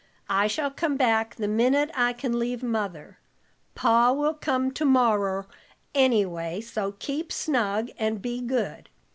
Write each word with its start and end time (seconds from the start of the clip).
I 0.31 0.47
shall 0.47 0.71
come 0.71 0.97
back 0.97 1.35
the 1.35 1.47
minute 1.47 1.91
I 1.93 2.13
can 2.13 2.39
leave 2.39 2.63
Mother. 2.63 3.19
Pa 3.75 4.11
will 4.13 4.33
come 4.33 4.71
to 4.71 4.83
morrer, 4.83 5.45
anyway, 5.93 6.59
so 6.59 6.93
keep 6.93 7.31
snug 7.31 7.89
and 7.99 8.19
be 8.19 8.41
good. 8.41 8.89